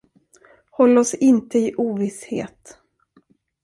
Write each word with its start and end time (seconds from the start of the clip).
Håll 0.71 0.97
oss 0.97 1.13
inte 1.13 1.59
i 1.59 1.75
ovisshet. 1.77 2.77